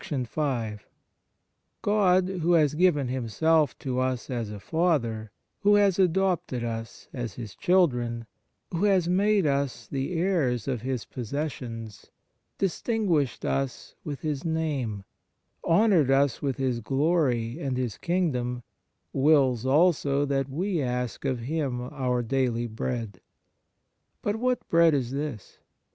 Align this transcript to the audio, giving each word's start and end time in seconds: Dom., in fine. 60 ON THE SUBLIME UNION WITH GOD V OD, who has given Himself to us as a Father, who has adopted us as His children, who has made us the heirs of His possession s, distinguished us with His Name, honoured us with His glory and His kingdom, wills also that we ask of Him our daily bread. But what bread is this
Dom., 0.09 0.21
in 0.21 0.25
fine. 0.25 0.79
60 0.79 0.81
ON 0.81 0.81
THE 0.81 0.81
SUBLIME 0.81 1.07
UNION 1.13 1.53
WITH 1.75 1.81
GOD 1.83 2.23
V 2.23 2.33
OD, 2.33 2.41
who 2.41 2.53
has 2.53 2.73
given 2.73 3.07
Himself 3.09 3.77
to 3.77 3.99
us 3.99 4.29
as 4.31 4.49
a 4.49 4.59
Father, 4.59 5.31
who 5.59 5.75
has 5.75 5.99
adopted 5.99 6.63
us 6.63 7.07
as 7.13 7.33
His 7.35 7.53
children, 7.55 8.25
who 8.71 8.85
has 8.85 9.07
made 9.07 9.45
us 9.45 9.87
the 9.87 10.17
heirs 10.17 10.67
of 10.67 10.81
His 10.81 11.05
possession 11.05 11.85
s, 11.85 12.09
distinguished 12.57 13.45
us 13.45 13.93
with 14.03 14.21
His 14.21 14.43
Name, 14.43 15.03
honoured 15.63 16.09
us 16.09 16.41
with 16.41 16.57
His 16.57 16.79
glory 16.79 17.59
and 17.59 17.77
His 17.77 17.99
kingdom, 17.99 18.63
wills 19.13 19.67
also 19.67 20.25
that 20.25 20.49
we 20.49 20.81
ask 20.81 21.25
of 21.25 21.41
Him 21.41 21.79
our 21.79 22.23
daily 22.23 22.65
bread. 22.65 23.21
But 24.23 24.37
what 24.37 24.67
bread 24.67 24.95
is 24.95 25.11
this 25.11 25.59